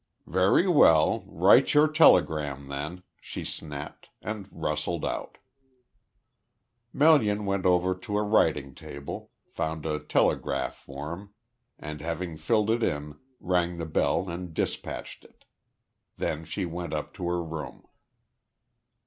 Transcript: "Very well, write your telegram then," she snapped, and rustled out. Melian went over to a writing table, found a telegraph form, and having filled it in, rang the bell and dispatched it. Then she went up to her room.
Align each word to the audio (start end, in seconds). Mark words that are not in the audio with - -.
"Very 0.25 0.67
well, 0.67 1.23
write 1.27 1.75
your 1.75 1.87
telegram 1.87 2.69
then," 2.69 3.03
she 3.21 3.45
snapped, 3.45 4.09
and 4.19 4.49
rustled 4.51 5.05
out. 5.05 5.37
Melian 6.91 7.45
went 7.45 7.67
over 7.67 7.93
to 7.93 8.17
a 8.17 8.23
writing 8.23 8.73
table, 8.73 9.29
found 9.45 9.85
a 9.85 9.99
telegraph 9.99 10.73
form, 10.73 11.35
and 11.77 12.01
having 12.01 12.35
filled 12.35 12.71
it 12.71 12.81
in, 12.81 13.19
rang 13.39 13.77
the 13.77 13.85
bell 13.85 14.27
and 14.27 14.55
dispatched 14.55 15.23
it. 15.23 15.45
Then 16.17 16.45
she 16.45 16.65
went 16.65 16.93
up 16.93 17.13
to 17.13 17.27
her 17.27 17.43
room. 17.43 17.85